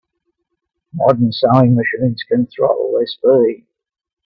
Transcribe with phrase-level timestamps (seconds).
[0.95, 3.67] Modern sewing machines can throttle their speed.